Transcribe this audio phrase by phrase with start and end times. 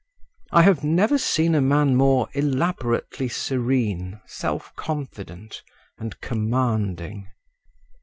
[0.51, 5.61] I have never seen a man more elaborately serene, self confident,
[5.99, 7.27] and commanding.